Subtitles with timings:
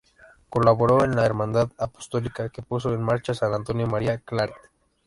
[0.49, 4.55] Colaboró en la "Hermandad apostólica" que puso en marcha San Antonio María Claret.